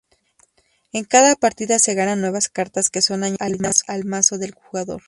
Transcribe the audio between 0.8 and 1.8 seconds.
En cada partida